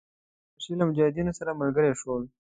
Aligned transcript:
مولوی 0.03 0.57
بشیر 0.57 0.75
له 0.79 0.85
مجاهدینو 0.89 1.37
سره 1.39 1.57
ملګري 1.61 1.91
شول. 2.01 2.23